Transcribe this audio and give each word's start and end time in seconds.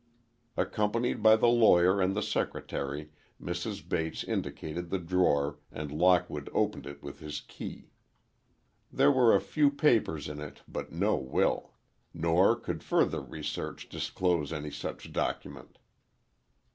Accompanied 0.57 1.21
by 1.21 1.35
the 1.35 1.45
lawyer 1.45 2.01
and 2.01 2.15
the 2.15 2.23
secretary, 2.23 3.11
Mrs. 3.39 3.87
Bates 3.87 4.23
indicated 4.23 4.89
the 4.89 4.97
drawer, 4.97 5.59
and 5.71 5.91
Lockwood 5.91 6.49
opened 6.53 6.87
it 6.87 7.03
with 7.03 7.19
his 7.19 7.39
key. 7.41 7.91
There 8.91 9.11
were 9.11 9.35
a 9.35 9.39
few 9.39 9.69
papers 9.69 10.27
in 10.27 10.41
it 10.41 10.63
but 10.67 10.91
no 10.91 11.17
will. 11.17 11.75
Nor 12.15 12.55
could 12.55 12.81
further 12.83 13.43
search 13.43 13.87
disclose 13.89 14.51
any 14.51 14.71
such 14.71 15.13
document. 15.13 15.77